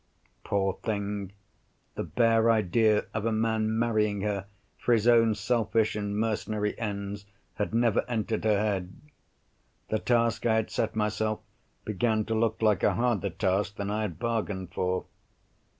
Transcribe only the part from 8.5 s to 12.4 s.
head. The task I had set myself began to